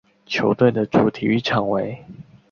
[0.25, 2.03] 球队的主体育场为。